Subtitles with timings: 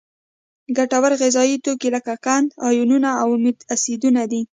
[0.77, 4.41] ګټور غذایي توکي لکه قند، آیونونه او امینو اسیدونه دي.